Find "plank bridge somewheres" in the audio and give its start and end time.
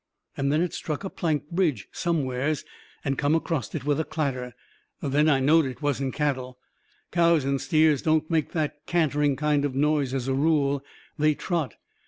1.11-2.65